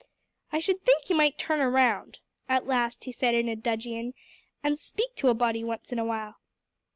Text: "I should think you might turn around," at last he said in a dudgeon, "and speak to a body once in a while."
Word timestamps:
"I 0.51 0.57
should 0.57 0.83
think 0.83 1.11
you 1.11 1.15
might 1.15 1.37
turn 1.37 1.59
around," 1.59 2.21
at 2.49 2.65
last 2.65 3.03
he 3.03 3.11
said 3.11 3.35
in 3.35 3.47
a 3.47 3.55
dudgeon, 3.55 4.15
"and 4.63 4.75
speak 4.79 5.15
to 5.17 5.27
a 5.29 5.35
body 5.35 5.63
once 5.63 5.91
in 5.91 5.99
a 5.99 6.05
while." 6.05 6.37